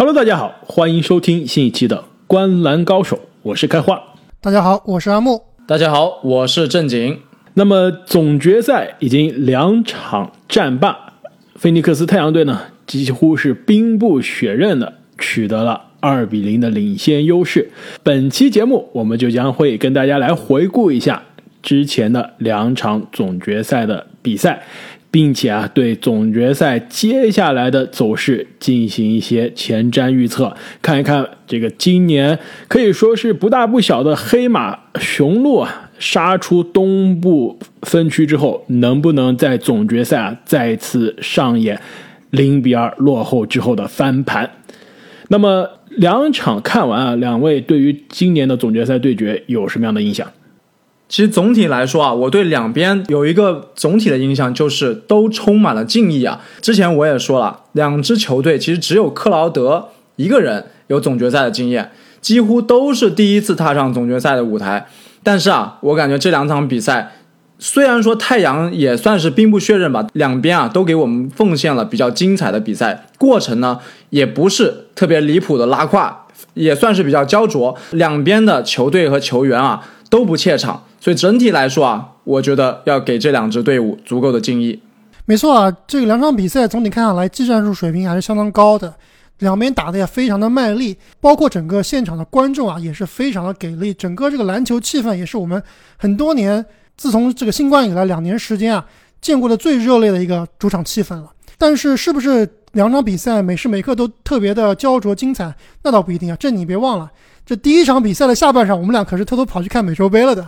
[0.00, 4.02] Hello，大家好，欢迎收听新一期的《观篮高手》，我是开花。
[4.40, 5.42] 大家好，我是阿木。
[5.66, 7.18] 大家好，我是正经。
[7.52, 11.12] 那么总决赛已经两场战罢，
[11.56, 17.70] 菲尼克斯太阳队呢几乎是兵不血刃的取得了二比零的领先优势。
[18.02, 21.22] 本期节目我们就将会跟大家来回顾一下
[21.60, 24.62] 之前的两场总决赛的比赛。
[25.10, 32.38] 并且啊，对总决赛接下来的走势进行一些前瞻预测，看一看这个今年
[32.68, 41.80] 可以说是不大不小的黑马雄鹿啊，杀出东部分区之后，能不能在总决赛啊再次上演
[42.30, 44.48] 零比二落后之后的翻盘？
[45.28, 50.30] 那么两场看完啊，两位对于今年的总决赛对决有什么样的印象？
[51.10, 56.40] 其实总体来说啊，我对两边有一个总体的印象，就是都充满了敬意啊。
[56.62, 64.86] 之前我也说了，两支球队其实只有克劳德一个人有总决赛的经验，几乎都是第一次踏上总决赛的舞台。
[65.24, 67.10] 但是啊，我感觉这两场比赛，
[67.58, 73.80] 虽然说太阳也算是兵不血刃吧，两边啊都给我们奉献了比较精彩的比赛过程呢，
[74.10, 77.76] 也不是特别离谱的拉胯，也算是比较焦灼。
[77.90, 80.84] 两边的球队和球员啊都不怯场。
[81.00, 84.80] 所以整体来说啊，我觉得要给这两支队伍足够的敬意。
[85.24, 88.94] 没错啊，这个两场比赛总体看下来，技战术水平还是相当高的，
[89.38, 95.62] 两边打的也非常的卖力，包括整个现场的观众啊也是非常的给力，整个这个篮球气氛也是我们
[95.96, 96.64] 很多年
[96.96, 98.84] 自从这个新冠以来两年时间啊
[99.22, 101.30] 见过的最热烈的一个主场气氛了。
[101.56, 105.54] 但是是不是两场比赛每时每刻都特别的焦灼精彩？
[105.82, 107.10] 那倒不一定啊，这你别忘了。
[107.46, 110.46] 这第一场比赛的下半场，我们俩可是偷偷跑去看美洲杯了的。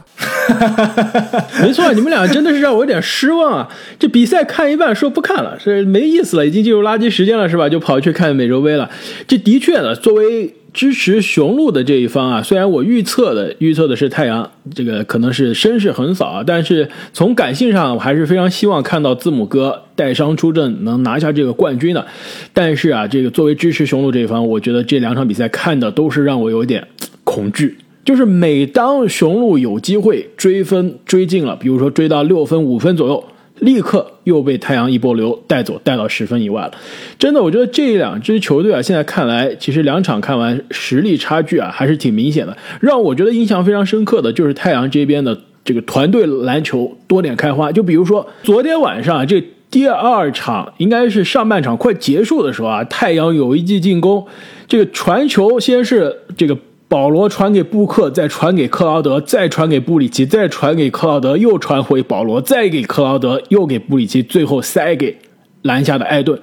[1.61, 3.69] 没错，你们俩真的是让我有点失望啊！
[3.98, 7.69] 这比赛看一半说不看了，是没意思了，已经进入垃圾时间了，是吧？
[7.69, 8.91] 就跑去看美洲杯了。
[9.27, 10.55] 这的确呢，作为。
[10.73, 22.07] 支持雄鹿的这一方啊，虽然我预测的预测的是太阳，这个可能是声势横扫啊，但是从感性上，我还是非常希望看到字母哥带伤出阵，能拿下这个冠军的。
[22.55, 26.89] 但是啊，这个作为支持雄鹿这一方，我觉得这两场比赛看的都是让我有点
[27.25, 27.77] 恐惧。
[28.05, 33.25] 就是每当雄鹿有机会追分追进了，比如说追到六分五分左右。
[33.62, 36.73] 立刻又被太阳一波流带走，带到十分以外了。
[37.17, 42.56] 真的，我觉得这两支球队啊，现在看来，其实两场看完，实力差距啊，还是挺明显的。
[42.80, 47.70] 让我觉得印象非常深刻的就是太阳这边的这个团队篮球多点开花。
[47.70, 49.40] 就比如说昨天晚上啊这
[49.70, 54.27] 第二场，应该是上半场快结束的时候啊，太阳有一记进攻，
[54.67, 56.58] 这个传球先是这个。
[56.92, 65.17] 保罗传给布克，再传给克劳德，再传给布里奇，再传给克劳德，又传回保罗，再给克劳德，又给布里奇，最后塞给
[65.63, 66.39] 篮下的艾顿。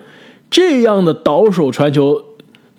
[0.50, 2.20] 这样的倒手传球，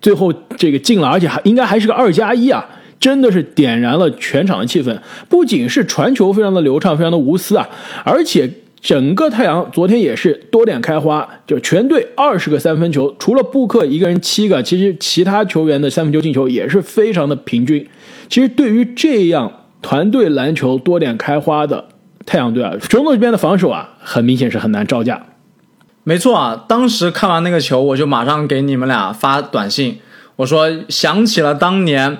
[0.01, 2.67] 最后这个进了，而且还应该还是个二加一啊！
[2.99, 4.99] 真的是点燃了全场的气氛。
[5.29, 7.69] 不仅是传球非常的流畅，非常的无私啊，
[8.05, 8.51] 而且。
[8.81, 17.87] 整个太阳昨天也是多点开花，就全队二十个三分球，除了布克一个人七个，其实其他球员的三分球进球也是非常的平均。
[18.31, 19.53] 其实对于这样
[19.83, 21.89] 团队篮球多点开花的
[22.25, 25.27] 太阳队啊，雄鹿这边的防守啊，很明显是很难招架。
[26.05, 29.99] 没错啊，当时看完那个球，我就马上给你们俩发短信，
[30.37, 32.17] 我说想起了当年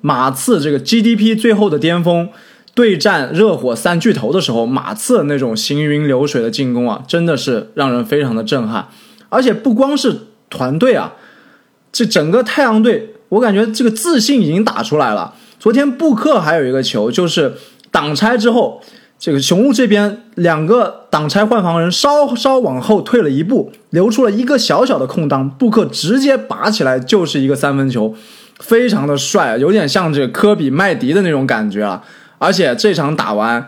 [0.00, 2.28] 马刺这个 GDP 最后的巅峰。
[2.74, 8.88] 对战热火三巨头的时候，马刺那种行云流水的进攻啊，真的是让人非常的震撼。
[9.28, 10.18] 而且不光是
[10.50, 11.14] 团队啊，
[11.92, 15.34] 这整个太阳队，我感觉这个自信已经打出来了。
[15.60, 17.54] 昨天布克还有一个球，就是
[17.90, 18.82] 挡拆之后，
[19.18, 28.14] 这个雄鹿这边两个挡拆换防人稍稍往后退了一步，留出了一个小小的空档，布克直接拔起来就是一个三分球，
[28.58, 32.02] 非常的帅，有点像这个科比麦迪的那种感觉啊。
[32.44, 33.66] 而且这场打完，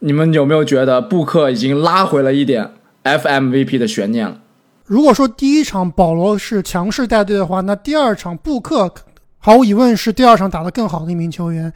[0.00, 4.38] 你们有没有觉得布克已经拉回了一点 FMVP 的悬念了？
[4.84, 8.92] 如果说第一场保罗是强势带队的话，那第二场布克
[9.38, 11.72] 毫无疑问是第二场打得更好的一名球员。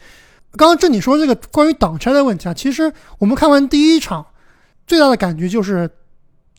[0.56, 4.26] 刚刚正你说这个关于挡拆的问题啊，其实我们看完第一场，
[4.86, 5.88] 最大的感觉就是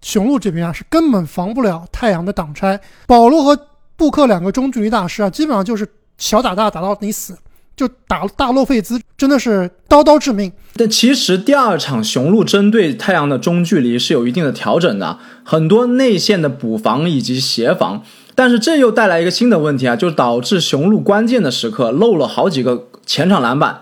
[0.02, 2.82] 雄鹿这边啊是根本防不了太阳的挡拆。
[3.06, 7.38] 保罗和布克两个中距离大师啊，基本上就是小打大打到你死。
[7.76, 10.52] 就打大洛费兹，真的是刀刀致命。
[10.76, 18.04] 但其实第二场雄鹿针对太阳的中距离是有一定的调整的，很多内线的补防以及协防。
[18.36, 23.82] 但是这又带来一个新的问题啊，就导致雄鹿关键的时刻漏了好几个前场篮板。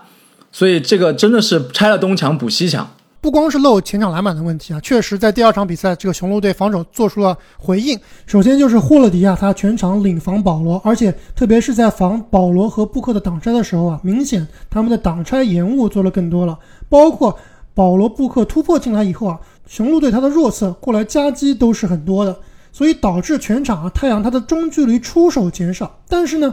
[0.50, 2.94] 所以这个真的是拆了东墙补西墙。
[3.22, 7.96] 不光是漏前场篮板的问题啊，确实在第二场比赛，这个雄鹿队防守做出了回应。
[8.26, 16.58] 首先就是霍勒迪啊，他全场领防保罗，而且特别是在防保罗和布克的挡拆的时候啊，明显他们的挡拆延误做了更多了。
[16.88, 17.38] 包括
[17.74, 19.38] 保罗、布克突破进来以后啊，
[19.68, 22.36] 雄鹿队他的弱侧过来夹击都是很多的，
[22.72, 26.00] 所以导致全场啊太阳他的中距离出手减少。
[26.08, 26.52] 但是呢，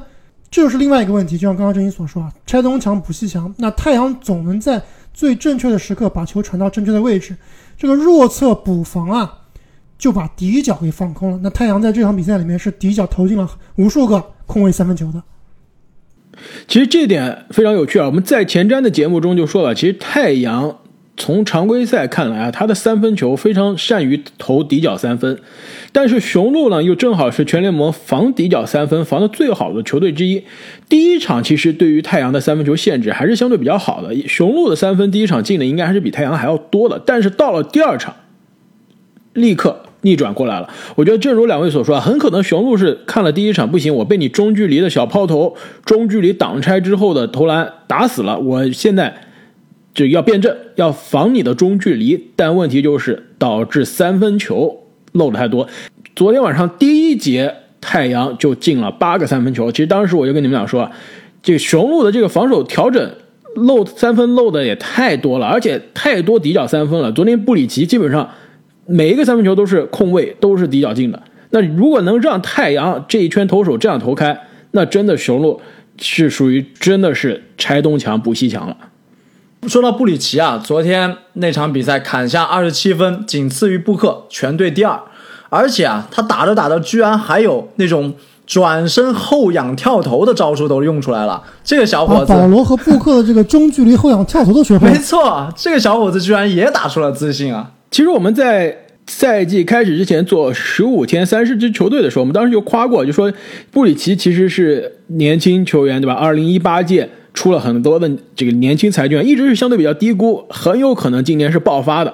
[0.52, 4.80] 这就是另外一个问题，就像刚刚郑英所说啊，拆东墙补西墙，那太阳总能在。
[5.14, 7.36] 最正确的时刻把球传到正确的位置，
[7.78, 9.40] 这个弱侧补防啊，
[9.98, 11.40] 就把底角给放空了。
[11.44, 15.22] 那太阳在这场比赛里面是底角投进了无数个空位三分球的。
[16.68, 18.06] 其实这点非常有趣啊！
[18.06, 20.78] 我们在前瞻的节目中就说了，其实太阳。
[21.22, 25.42] 从常规赛看来啊，他的三分球非常善于投底角三分，
[25.92, 30.46] 但是雄鹿呢又正好是全联盟防底角三分防的最好的球队之一。
[30.90, 38.16] 第一场其实对于太阳的三分球限制还是相对比较好的，雄鹿的三分第一场进的应该还是比太阳还要多的，但是到了第二场，
[39.34, 40.70] 立刻逆转过来了。
[40.96, 45.56] 我觉得正如两位所说啊，很可能雄鹿是看了第一场不行，我被你中距离的小抛投、
[45.86, 49.22] 中距离挡拆之后的投篮打死了，我现在。
[49.92, 54.84] 就要变阵，要防你的中距离，但问题就是导致三分球
[55.14, 55.68] 漏的太多。
[56.16, 60.90] 昨天晚上第一节太阳就进了八个三分球，其实当时我就跟你们俩说，
[61.42, 63.12] 这雄鹿的这个防守调整
[63.56, 67.12] 漏三分漏的也太多了，而且太多底角三分了。
[67.12, 68.30] 昨天布里奇基本上
[68.86, 71.22] 每一个三分球都是空位，都是底角进的。
[71.52, 74.40] 那如果能让太阳这一圈投手这样投开，
[74.72, 75.60] 那真的雄鹿
[76.00, 78.78] 是属于真的是拆东墙补西墙了。
[79.68, 85.02] 说到布里奇啊，昨天那场比赛砍下二十七分，仅次于布克，全队第二。
[85.50, 88.14] 而且啊，他打着打着，居然还有那种
[88.46, 91.44] 转身后仰跳投的招数都用出来了。
[91.64, 94.90] 这个小伙子，保罗和布克的这个中距离后仰跳投的学会。
[94.90, 97.72] 没错，这个小伙子居然也打出了自信啊！
[97.92, 98.76] 其实我们在
[99.08, 103.32] 赛季开始之前做十五天三十支球队的时候，我们当时就夸过，就说
[103.72, 106.14] 布里奇其实是年轻球员，对吧？
[106.14, 107.10] 二零一八届。
[107.32, 112.12] 出了很多的这个年轻才俊，一直是相对比较低估，很有可能今年是爆发的。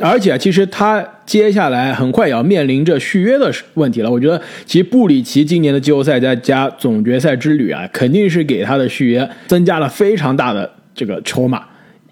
[0.00, 4.10] 而且，其实他接下来很快也要面临着续约的问题了。
[4.10, 11.62] 我觉得，其实布里奇今年的季后赛再加总决赛之旅啊，肯定是给他的续约增加了非常大的这个筹码。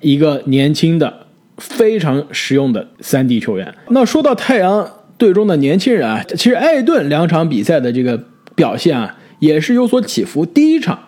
[0.00, 1.26] 一个年轻的、
[1.58, 3.74] 非常实用的三 D 球员。
[3.88, 8.22] 那说到太阳队中的年轻人啊，其实艾顿两场比赛的这个
[8.54, 10.44] 表现啊，也是有所起伏。
[10.44, 10.98] 第一场。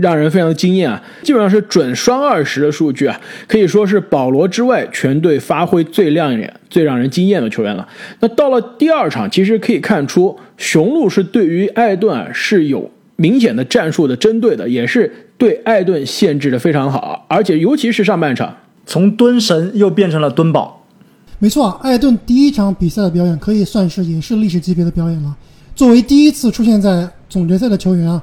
[0.00, 1.02] 让人非常的惊艳啊！
[1.22, 7.86] 基本上是准双二十的数据啊，可以说是保罗之外全队发挥最亮眼、最让人惊艳的球员了。
[8.20, 18.56] 那到了第二场，其实可以看出雄鹿是对于艾顿啊是有明显的战术的针对的，也是对艾顿限制的非常好，而且尤其是上半场，
[18.86, 20.86] 从蹲神又变成了蹲宝。
[21.38, 25.36] 没错，艾顿第一场比赛的表演可以算是也是历史级别的表演了。
[25.74, 28.22] 作为第一次出现在总决赛的球员啊。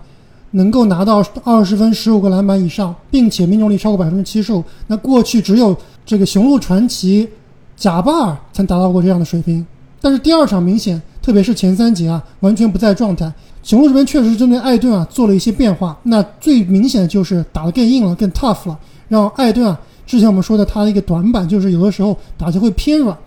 [0.51, 7.27] 能够拿到二十分、十五个篮板以上，并且命中率超过百分之七十五，那过去只有这个雄鹿传奇
[7.75, 9.65] 贾巴尔才达到过这样的水平。
[9.99, 13.31] 但是第二场明显，特别是前三节啊，完全不在状态。
[13.63, 18.79] 雄鹿这边确实针对艾顿啊做了一些变化，那最明显的就是打得更硬了、更 tough 了，
[19.09, 23.17] 让艾顿啊，之前我们说的他的一个短板就是有的时候打球会偏软，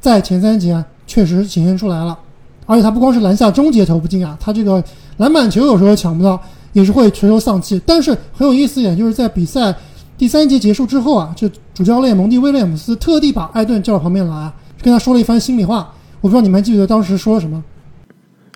[0.00, 2.18] 在前三节啊确实显现出来了。
[2.64, 4.82] 而且他不光是篮下终结投不进啊，他这个
[5.16, 6.40] 篮板球有时候抢不到。
[6.72, 9.74] 也是会垂头丧气，但是很有意思一点，就是在比赛
[10.16, 15.92] 第三节结束之后啊，就主教练蒙蒂威廉姆斯特地把艾顿叫到旁边来，跟他说了一番心里话。
[16.20, 17.64] 我不知道你们还记得当时说了什么？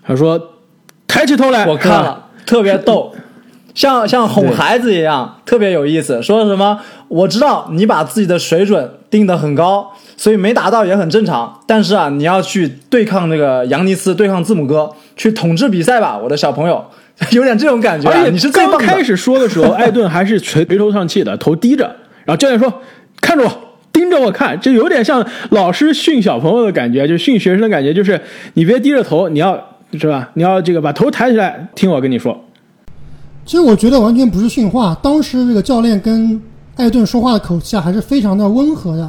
[0.07, 0.39] 他说
[1.09, 3.11] ：“抬起头来。”我看了，特别逗，
[3.75, 6.23] 像像哄孩子一样，特别有意思。
[6.23, 6.81] 说什么？
[7.09, 11.59] 我知道你把自己的水准定得很高，所以没达到也很正常。
[11.67, 16.85] 但是啊，你要去对抗那个扬尼斯，对抗字母哥，去统治比赛吧，我的小朋友。
[17.31, 21.85] 有点这种感觉，而且你是刚开始说的时候， 艾顿还是垂垂头丧气的，头低着。
[22.25, 22.81] 然后教练说
[23.23, 23.51] ：“看着我，
[23.93, 28.21] 盯着我看。”就有点像老师训小朋友的感觉，就训学生的感觉，就是
[28.55, 29.57] 你别低着头，你要
[29.93, 30.29] 是吧？
[30.35, 32.37] 你要这个把头抬起来，听我跟你说。
[33.47, 36.43] 其实我觉得完全不是训话，当时这个教练跟
[36.75, 39.09] 艾顿说话的口气啊，还是非常的温和的。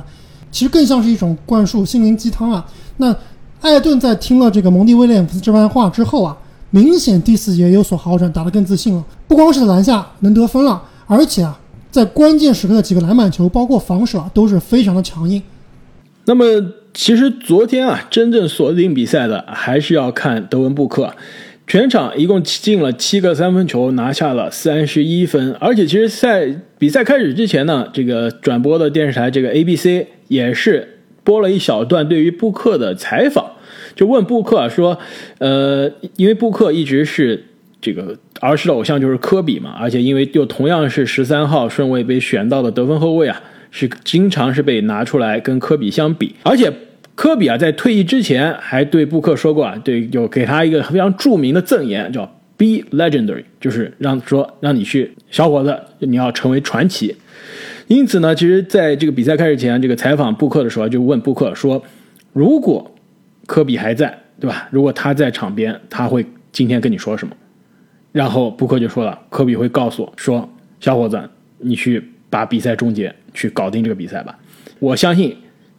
[0.51, 2.63] 其实更像是一种灌输心灵鸡汤啊。
[2.97, 3.15] 那
[3.61, 6.37] 艾顿在听了这个蒙蒂威廉姆斯这番话之后啊。
[6.71, 9.05] 明显第四节有所好转，打得更自信了。
[9.29, 11.57] 不光是篮下能得分了，而且啊，
[11.89, 15.41] 在关键时刻的几个篮板球，包括防守啊，都是非常的强硬。
[16.25, 16.43] 那么，
[16.93, 21.13] 其实昨天啊，真正锁定比赛的还是要看德文布克。
[21.65, 25.53] 全场一共进了七个三分球，拿下了三十一分。
[25.61, 26.45] 而且，其实赛
[26.77, 30.94] 比赛开始之前呢，这个转播的电视台这个 ABC 也是
[31.25, 33.45] 播了一小段对于布克的采访，
[33.95, 34.97] 就问布克说
[35.39, 37.43] ：“呃，因为布克一直是
[37.81, 43.41] 这个儿时的偶像就是科比嘛，而且因为又同样是十三号顺位被选到的得分后卫啊，
[43.71, 46.71] 是经常是被拿出来跟科比相比，而且。”
[47.15, 52.25] 科比啊，在退役之前还对布克说过啊，对，有给他一个非常著名的赠言，叫
[52.57, 57.15] “Be legendary”，就是让说让你去，小伙子，你要成为传奇。
[57.87, 61.81] 因此呢，其实在这个比赛开始前，这个采访布克的时候，就问布克说，
[62.33, 62.95] 如果
[63.45, 64.67] 科比还在，对吧？
[64.71, 67.35] 如果他在场边，他会今天跟你说什么？
[68.11, 70.49] 然后布克就说了，科比会告诉我说，
[70.79, 71.21] 小伙子，
[71.59, 74.37] 你去把比赛终结，去搞定这个比赛吧。
[74.79, 75.35] 我相信。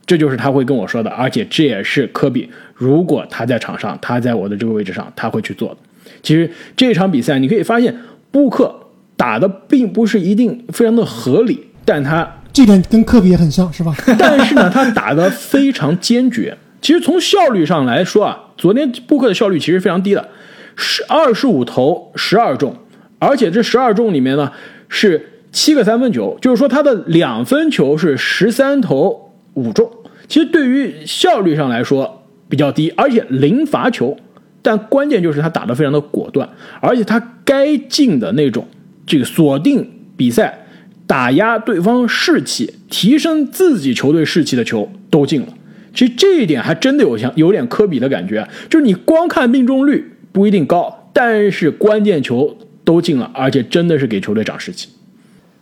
[0.08, 5.78] 这就是他会跟我说的，而且这也是科比，如果他在场上，他在我的这个位置上，他会去做的。
[6.22, 7.92] 其实这场比赛你可以发现，
[8.30, 8.72] 布克
[9.16, 13.95] 打的并不是一定非常的合理，但他这点跟科比也很像是吧？
[14.19, 16.59] 但是呢，他打的非常坚决。
[16.83, 20.28] 其实从效率上来说啊，昨天布克的效率其实非常低的，
[20.76, 22.76] 是二十五投十二中，
[23.19, 24.52] 而且这十二中里面呢
[24.90, 29.25] 是七个三分球，就是说他的两分球是十三投。
[29.55, 29.90] 五中，
[30.28, 34.14] 其实对于效率上来说比较低，而且零罚球，
[34.61, 36.47] 但关键就是他打得非常的果断，
[36.83, 38.69] 而且他该进的那种
[39.07, 40.65] 这个锁定比赛、
[41.06, 45.48] 打压对方士气、提升自己球队士气的球都进了。
[45.94, 54.88] 其实这一点还真的有像有点科比的感觉，就是你光看命中率不一定高，但是关键球都进了，而且真的是给球队涨士气。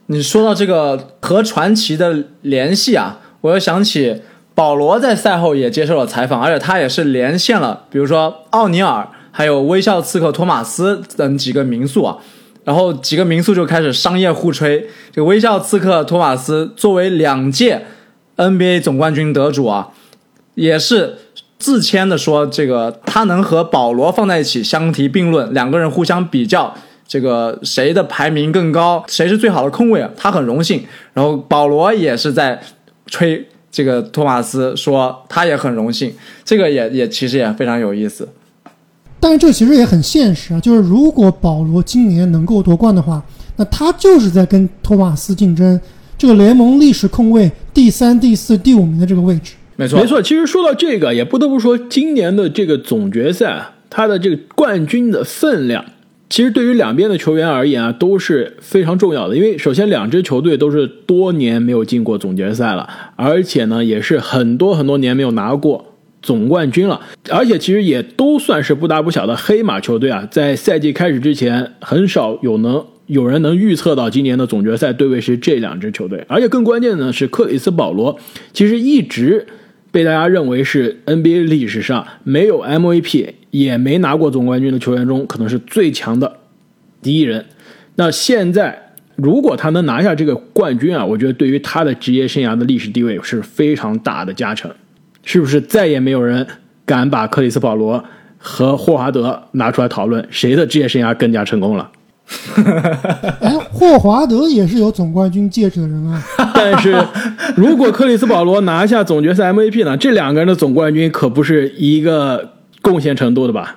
[0.07, 3.21] 你说到这个和传奇的联系啊。
[3.45, 4.23] 我又想起
[4.55, 12.17] 保罗在赛后也接受了采访，而且他也是连线了，比如说奥尼尔，还有微笑刺客托马斯等几个名宿啊，
[12.65, 14.89] 然后几个名宿就开始商业互吹。
[15.13, 17.85] 这个微笑刺客托马斯作为两届
[18.37, 19.91] NBA 总冠军得主啊，
[20.55, 21.17] 也是
[21.59, 26.75] 自谦的说，这个他能和保罗放在一起相提并论，两个人互相比较，
[27.07, 30.85] 这个谁的排名更高，谁是最好的控卫啊，他很荣幸。
[31.13, 32.61] 然后保罗也是在。
[33.07, 38.27] 吹这个托马斯说他也很荣幸，这个也也其实也非常有意思。
[39.25, 43.25] 但是这其实也很现实啊，就是如果保罗今年能够夺冠的话，
[43.57, 45.81] 那他就是在跟托马斯竞争
[46.19, 49.55] 这个联盟历史控卫第三、第四、第五名的这个位置。
[49.77, 50.21] 没错，没错。
[50.21, 55.83] 其实说到这个，也不得不说今年的这个总决赛，他的这个冠军的分量。
[56.29, 59.35] 其实对于两边的球员而言啊，都是非常重要的。
[59.35, 65.94] 因为首先两支球队都是多年没有进过总决赛了，而且呢也是很多很多年没有拿过
[66.25, 67.01] 总冠军了。
[67.31, 70.27] 而且其实也都算是不大不小的黑马球队啊。
[70.29, 76.25] 在赛季开始之前，很少有能有人能预测到今年的总决赛对位是这两支球队。
[76.27, 78.19] 而且更关键的是，克里斯保罗
[78.53, 79.47] 其实一直
[79.93, 83.35] 被大家认为是 NBA 历史上没有 MVP。
[83.55, 86.39] 也没拿过总冠军的球员中，可能是最强的
[87.01, 87.45] 第一人。
[87.95, 88.77] 那现在，
[89.15, 94.69] 如果他能拿下这个冠军啊，我觉得对于他的职业生涯的历史地位是非常大的加成。
[95.25, 96.47] 是不是再也没有人
[96.87, 98.05] 敢把克里斯保罗
[98.39, 101.91] 和霍华德拿出来讨论谁的职业生涯更加成功了？
[103.41, 106.23] 哎，霍华德也是有总冠军戒指的人啊。
[106.55, 106.97] 但是，
[107.57, 109.97] 如果克里斯保罗拿下总决赛 MVP 呢？
[109.97, 112.51] 这两个人的总冠军可不是一个。
[112.85, 113.77] 贡献程度的吧。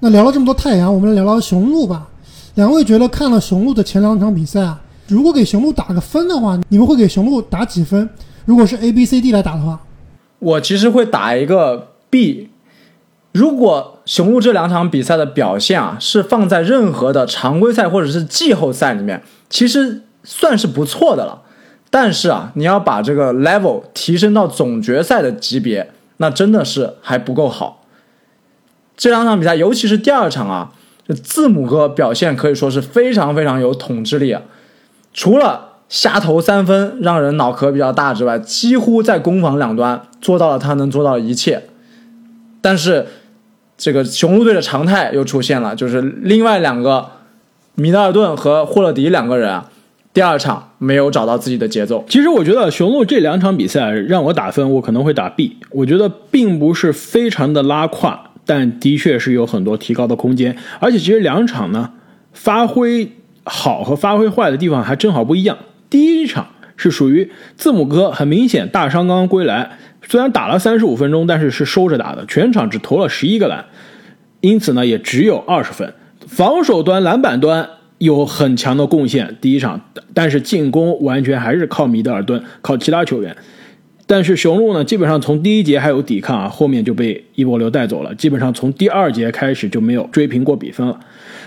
[0.00, 2.08] 那聊了这么多太阳，我们来聊聊雄鹿吧。
[2.54, 8.08] 两位觉得看了雄鹿的前两场比赛啊，如果给雄鹿打个分的话，你们会给雄鹿打几分？
[8.46, 9.78] 如果是 A、B、C、D 来打的话，
[10.42, 12.50] 我其实会打一个 B。
[13.30, 21.42] 如果雄鹿这两场比赛的表现啊，是放在任何的常规赛或者是季后赛里面，其实算是不错的了。
[21.88, 27.84] 但是啊，你要把这个 level 提升到总决赛的级别，那真的是还不够好。
[28.96, 30.72] 这两场比赛，尤其是第二场啊，
[31.06, 34.42] 这字母哥表现可以说是非常非常有统治力啊。
[35.14, 41.64] 除了瞎投三分让人脑壳比较大之外，几乎在攻防两端做到了他能做到的一切。
[42.62, 43.04] 但是，
[43.76, 47.10] 这个雄鹿队的常态又出现了，就是另外两个
[47.74, 49.70] 米德尔顿和霍勒迪两个人啊，
[50.14, 52.02] 第二场没有找到自己的节奏。
[52.08, 55.58] 其实我觉得雄鹿这两场比赛让我打分，我可能会打 B。
[55.68, 58.30] 我觉得并不是非常的拉胯。
[58.46, 61.90] 但的确是有很多提高的空间，而且其实两场呢，
[62.32, 63.12] 发挥
[63.44, 65.58] 好和发挥坏的地方还正好不一样。
[65.92, 66.46] 第一场
[66.78, 69.72] 是属于字母哥，很明显大伤刚刚归来，
[70.08, 73.66] 虽然打了三十五分钟，但是是收着打的，全场只投了十一个篮。
[74.40, 75.92] 因此呢也只有二十分。
[76.26, 77.68] 防守端、篮板端
[77.98, 79.82] 有很强的贡献，第一场，
[80.14, 83.36] 但是进攻完全还是靠米德尔顿，靠其他球员。
[84.04, 88.14] 但是雄鹿呢，基本上从第一节还有抵抗啊，后面就被一波流带走了。
[88.16, 90.98] 基本上从第二节开始就没有追平过比分了。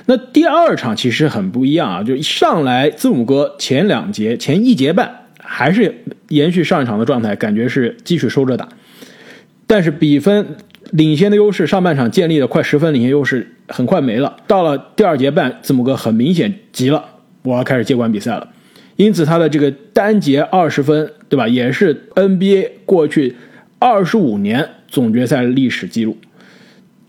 [0.06, 5.94] 那第二场其实很不一样啊，就上来字母哥前两节前一节半还是
[6.30, 8.68] 延续上一场的状态，感觉是继续收着打。
[9.68, 10.56] 但是比分
[10.92, 14.38] 领先的优势，上半场建立的快十分领先优势很快没了。
[14.48, 17.04] 到了第二节半，字母哥很明显急了，
[17.44, 18.48] 我要开始接管比赛了。
[18.96, 21.12] 因此他的这个单节二十分。
[21.28, 21.48] 对吧？
[21.48, 23.36] 也是 NBA 过去
[23.80, 26.16] 二十五年总决赛历史记录，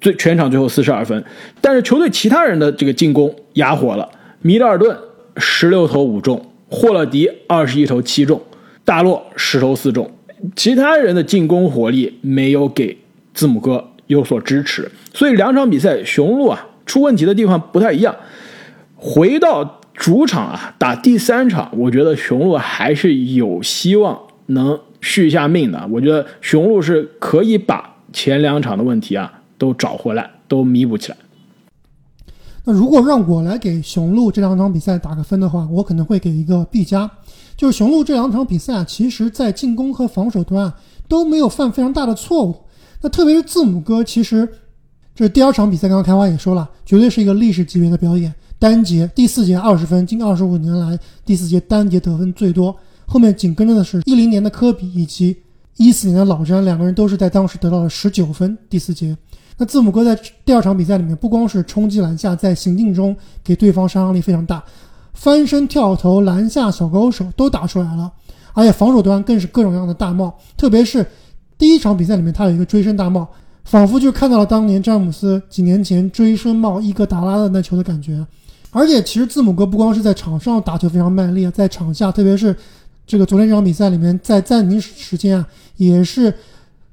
[0.01, 1.25] 最全场最后四十二分。
[1.61, 4.09] 但是球队其他人的这个进攻哑火了，
[4.41, 4.97] 米德尔顿
[5.37, 8.41] 十六投五中，霍勒迪二十一投七中，
[8.85, 10.11] 大洛十投四中，
[10.55, 12.97] 其他人的进攻火力没有给
[13.35, 18.17] 字母哥有所支持，所以两场比赛雄鹿啊出问题的地方不太一样。
[18.97, 19.81] 回到。
[19.97, 25.89] 主场啊，打第三场，我觉得雄鹿还是有希望能续一下命的。
[25.91, 31.17] 我觉得雄鹿是可以把前两场的问题啊都找回来，都弥补起来。
[32.65, 37.11] 那如果让我来给雄鹿这两场比赛打个分的话，我可能会给一个 B 加。
[37.57, 40.75] 就是雄鹿这两场比赛啊，其实在进攻和防守端啊
[41.09, 42.55] 都没有犯非常大的错误。
[43.01, 44.47] 那特别是字母哥，其实
[45.15, 48.35] 这第二场比赛刚刚开花也说了，绝对是一个历史级别的表演。
[48.59, 52.75] 单节第四节二十分，近二十五年来第四节单节得分最多。
[53.05, 55.37] 后面紧跟着的是一零年的科比以及
[55.77, 58.57] 一四年的老詹，两个人都是在当时得到了十九分。
[58.71, 59.17] 第四节，
[59.59, 64.65] 那字母哥在第二场比赛里面不光是冲击篮下，在行进中给对方杀伤力非常大，
[65.13, 68.11] 翻身跳投、篮下小高手都打出来了，
[68.55, 71.07] 而且防守端更是各种各样的大帽，特别是
[71.59, 73.29] 第一场比赛里面他有一个追身大帽，
[73.65, 78.27] 仿佛就看到了当年詹姆斯几年前追身帽伊戈达拉的那球的感觉。
[78.77, 82.55] 而且，其实字母哥不光是在场上打球非常卖力啊，在场下，特别是
[83.07, 86.35] 这个昨天这场比赛里面，在暂停时间啊，也是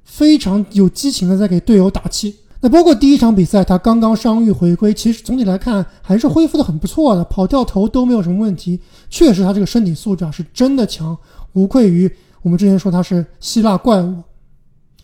[0.06, 2.34] 非常有激情的在给队友打气。
[2.62, 8.80] 那包括第一场比赛，他刚刚伤愈回归，其实总体来看还是恢复的很不错的，跑掉头都没有什么问题。
[9.10, 11.18] 确实，他这个身体素质啊是真的强，
[11.52, 12.10] 无愧于
[12.42, 14.16] 我们之前说他是希腊怪物。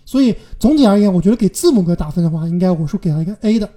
[0.05, 3.69] 所以总体而言，我觉得给字母哥打分的话，应该我是给他一个 A 的。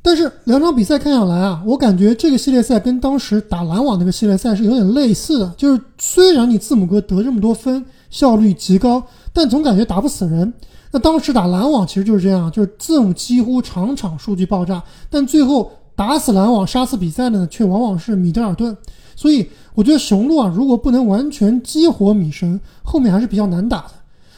[0.00, 5.52] 但是两场比赛看下来啊，我感觉这个系列赛跟当时打篮网那个系列赛是有点类似的。
[5.56, 10.52] 就是虽然你字母哥得这么多分，效率极高，但总感觉打不死人。
[10.92, 18.74] 那当时打篮网其实就是这样，就是字母几乎场场数据爆炸，但最后打死篮网、杀死比赛的呢，却往往是米德尔顿。
[19.14, 23.90] 所以我觉得雄鹿啊，如果不能完全激活米神，后面还是比较难打的。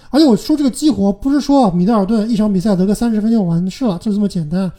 [0.09, 4.73] 而且我说这个激活，不是说米德尔顿一场比赛得个三十分就完事了，就这么简单。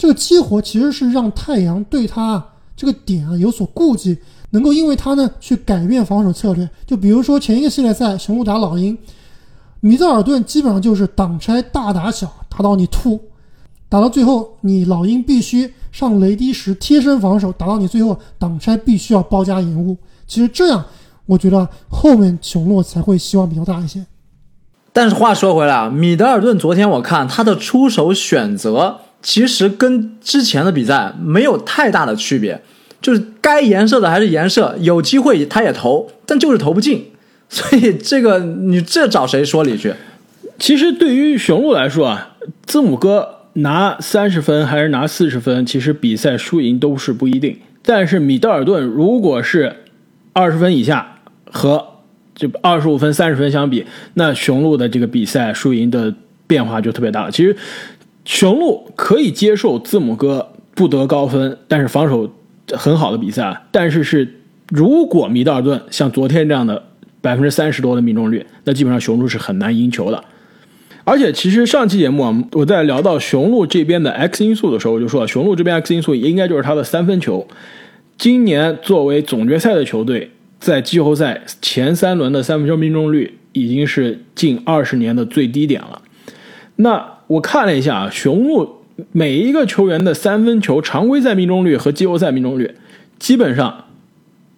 [0.00, 2.42] 这个激活其实是让太阳对他
[2.74, 4.16] 这个点啊有所顾忌，
[4.48, 6.66] 能够因为他呢去改变防守策略。
[6.86, 8.96] 就比如说前一个系列赛雄鹿打老鹰，
[9.80, 13.20] 米德尔顿基本上就是挡拆大打小，打到你吐，
[13.90, 19.98] 打到最后你老鹰必须上雷迪时贴身防守，打到你最后挡拆必须要包夹延误。
[20.26, 20.82] 其实这样，
[21.26, 24.06] 我觉得后面雄鹿才会希望比较大一些。
[24.94, 29.00] 但是话说回来啊，米德尔顿昨天我看他的出手选择。
[29.22, 32.62] 其实跟之前的比赛没有太大的区别，
[33.02, 37.10] 就是该颜色的还是颜色，有机会他也投，但就是投不进。
[37.50, 39.92] 所以这个你这找谁说理去？
[40.58, 47.58] 其实对于雄鹿来说啊，字母哥拿三十分还是拿四十分，其实比赛输赢都是不一定。
[47.82, 49.76] 但是米德尔顿如果是
[50.32, 51.18] 二十分以下
[51.50, 51.84] 和
[52.34, 56.14] 就二十五分、三十分相比，那雄鹿的这个比赛输赢的
[56.46, 57.30] 变化就特别大了。
[57.30, 57.54] 其实。
[58.30, 62.30] 雄鹿可以接受字母哥不得高分，但是防守
[62.70, 63.60] 很好的比赛。
[63.72, 64.36] 但是是
[64.68, 66.80] 如果米德尔顿像昨天这样的
[67.20, 70.24] 百分之三十多的命中率，那基本上雄鹿是很难赢球的。
[71.02, 77.48] 而且其实上期节目啊，我在聊到雄鹿这边的 X 因素的时候，我就说雄鹿这边 X 因素应该就是他的三分球。
[78.16, 86.00] 今年作为总决赛的球队，在季后赛前三轮的三分球命中率已经是近二十年的最低点了。
[86.76, 92.74] 那我看了一下啊，雄鹿每一个球员的三分球常规赛命中率和季后赛命中率，
[93.20, 93.84] 基本上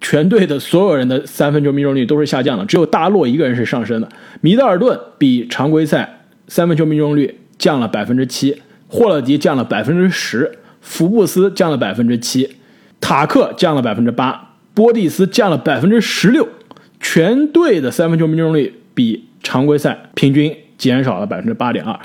[0.00, 4.08] 全队的所有人的三分球命中率都是下降的，只有大洛一个人是上升的。
[4.40, 12.56] 米德尔顿比常规赛三分球命中率降了百分之七，霍勒迪降了百分之十，福布斯降了百分之七，
[13.02, 16.48] 塔克降了百分之八，波蒂斯降了百分之十六，
[16.98, 22.00] 全队的三分球命中率比常规赛平均减少了百分之八点二。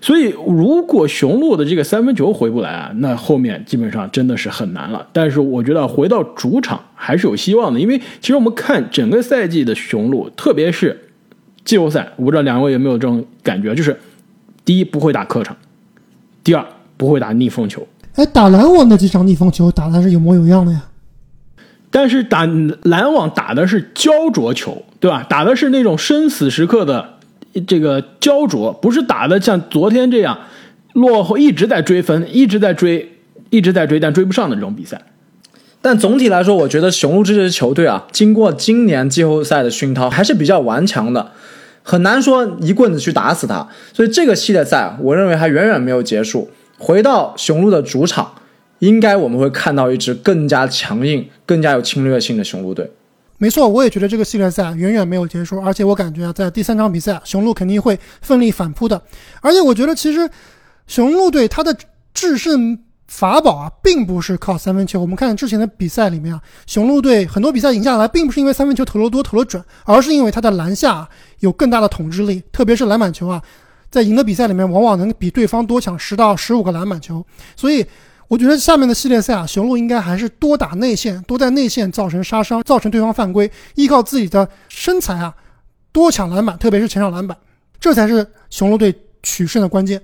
[0.00, 5.06] 所以如果雄鹿的这个三分球回不来啊，那后面基本上真的是很难了。
[5.12, 11.08] 但是我觉得回到主场还是有希望的，因为其实我们看整个赛季的雄鹿，特别是
[11.64, 13.98] 季后赛，我不知道两位有没有这种感觉，就是
[14.64, 15.56] 第一不会打客场，
[16.44, 16.64] 第二
[16.96, 17.86] 不会打逆风球。
[18.14, 20.84] 哎，打篮网那几场逆风球打的是有模有样的呀。
[21.90, 22.46] 但是打
[22.82, 25.24] 篮网打的是焦灼球，对吧？
[25.28, 27.17] 打的是那种生死时刻的
[27.60, 30.38] 这个焦灼，不是打的像昨天这样
[30.92, 33.16] 落后一直在追分，一直在追，
[33.50, 35.00] 一直在追，但追不上的这种比赛。
[35.80, 41.32] 但总体来说，我觉得雄鹿这支球队啊，经过今年季后赛的熏陶，还是比较顽强的，
[41.82, 43.68] 很难说一棍子去打死他。
[43.92, 46.50] 所以这个系列赛，我认为还远远没有结束。
[46.78, 48.32] 回到雄鹿的主场。
[48.80, 52.88] 应该我们会看到一支更加强硬、更加有侵略性的雄鹿队。
[53.40, 59.00] 没错，我也觉得这个系列赛远远没有结束，而且我感觉啊，在第三场比赛，雄鹿肯定会奋力反扑的。
[59.40, 60.28] 而且我觉得，其实
[60.88, 61.76] 雄鹿队他的
[62.12, 65.00] 制胜法宝啊，并不是靠三分球。
[65.00, 73.40] 我们看之前的比赛里面啊，雄鹿队很多比赛赢下来，并不是因为三分球投得多、投得准，而是因为他的篮下有更大的统治力，特别是篮板球啊，
[73.88, 77.24] 在赢的比赛里面，往往能比对方多抢十到十五个篮板球。
[77.54, 77.86] 所以。
[78.28, 85.34] 我觉得下面的系列赛啊，雄鹿应该还是多打内线，多在内线造成杀伤，造成对方犯规，依靠自己的身材啊，
[85.92, 87.36] 多抢篮板，特别是前场篮板，
[87.80, 90.02] 这才是雄鹿队取胜的关键。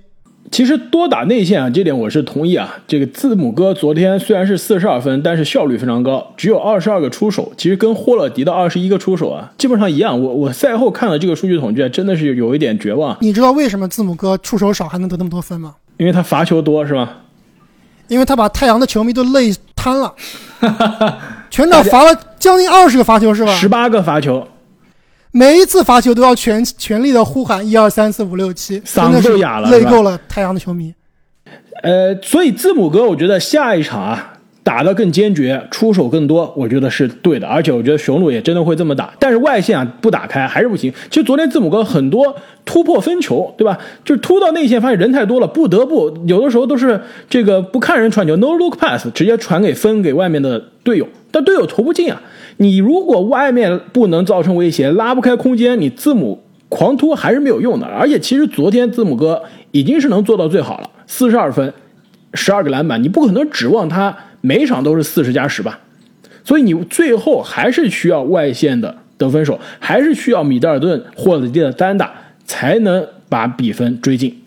[0.51, 2.77] 其实多打内线啊，这点我是同意啊。
[2.87, 10.19] 这个字母哥昨天虽然是四十二分，但是效率非常高，只有二十二个出手，其实跟霍勒迪的二十一个出手啊，基本上一样。
[10.19, 13.15] 我我赛后看了这个数据统计，真的是有一点绝望。
[13.21, 15.75] 你知道为什么字母哥出手少还能得那么多分吗？
[15.97, 17.09] 因为他罚球多，是吗？
[18.07, 20.13] 因为他把太阳的球迷都累瘫了，
[21.49, 23.53] 全场罚了将近二十个罚球是吧？
[23.55, 24.47] 十八个罚球，
[25.31, 30.93] 每一次罚球都要全全力的呼喊一二三四五六七，嗓子都哑了，累够了太阳的球迷。
[31.83, 34.33] 呃，所以字母哥，我觉得下一场啊。
[34.65, 37.45] 打得更坚决，出手更多，我觉得是对的。
[37.45, 40.91] 而且我觉得雄鹿也真的会这么打，但是外线啊不打开还是不行。
[41.11, 43.77] 其实昨天字母哥很多突破分球，对吧？
[44.03, 46.99] 就是突到内线，发现人太多了，不得不有的时候都是
[47.29, 52.19] 这个不看人传球，no look pass，直接传给分给外面的队友，但队友投不进啊。
[52.57, 57.85] 你如果外面不能造成威胁，拉不开空间，你字母狂突还是没有用的。
[57.85, 61.71] 而且其实昨天字母哥已经是能做到最好了，四十二分，
[62.33, 64.17] 十二个篮板，你不可能指望他。
[64.45, 65.79] 每场都是四十加十吧，
[66.43, 72.13] 所以你最后还是需要外线的得分手，还是需要米德尔顿或者的单打
[72.45, 74.41] 才能把比分追进。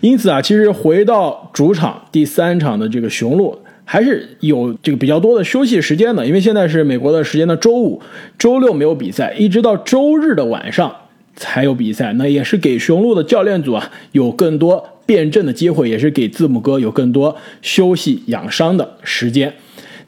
[0.00, 8.02] 因此啊，其实回到主场第三场的这个雄鹿，还是有这个比较多的休息时间的，因为现在是美国的时间的周五、
[8.36, 10.92] 周六没有比赛，一直到周日的晚上
[11.36, 14.88] 才有比赛，那也是给雄鹿的教练组啊有更多。
[15.10, 19.52] 辩证的机会也是给字母哥有更多休息养伤的时间。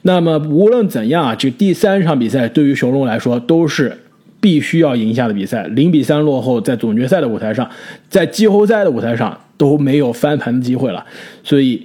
[0.03, 3.99] 那么无论怎样啊，这第三场比赛对于雄鹿来说都是
[4.41, 5.67] 必须要赢下的比赛。
[5.67, 7.69] 零比三落后，在总决赛的舞台上，
[8.09, 11.05] 在季后赛的舞台上都没有翻盘的机会了。
[11.43, 11.85] 所以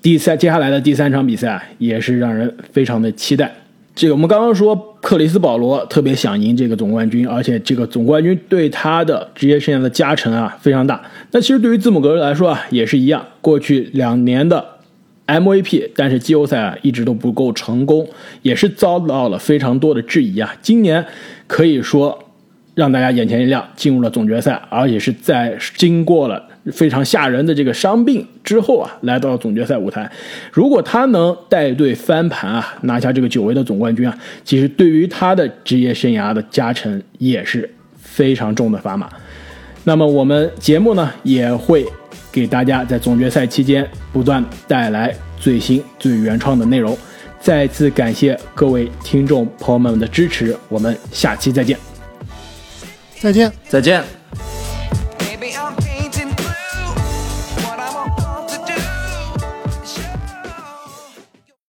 [0.00, 3.54] 第三接下来的第三场比赛也是让人非常的期待。
[3.96, 11.02] 这个我们刚刚说，克里斯保罗特别想赢这个总冠军，而且这个总冠军对他的职业生涯的加成啊非常大。
[11.30, 14.62] 那其实对于字母哥来说啊也是一样，过去两年的
[15.26, 18.06] MVP，但是季后赛啊一直都不够成功，
[18.42, 20.54] 也是遭到了非常多的质疑啊。
[20.60, 21.02] 今年
[21.46, 22.22] 可以说
[22.74, 26.46] 让大家眼前一亮，进入了总决赛，而且是在经过了。
[26.72, 30.10] 非常吓人的这个伤病之后啊，来到了总决赛舞台。
[30.52, 39.08] 如果他能带队翻盘啊，拿下这个久违的总冠军啊，其实对于他的职业生涯的加成也是非常重的砝码。
[39.84, 41.86] 那么我们节目呢也会
[42.32, 46.96] 给大家在总决赛期间不断带来最新最原创的内容。
[47.38, 51.78] 再次感谢各位听众朋友们的支持，我们下期再见。
[53.20, 54.55] 再见，再见。